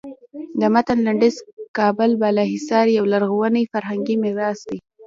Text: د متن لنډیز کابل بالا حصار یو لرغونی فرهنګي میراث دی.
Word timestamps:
د 0.59 0.61
متن 0.73 0.97
لنډیز 1.07 1.35
کابل 1.77 2.11
بالا 2.21 2.43
حصار 2.53 2.85
یو 2.97 3.05
لرغونی 3.13 3.63
فرهنګي 3.71 4.15
میراث 4.23 4.59
دی. 4.69 4.77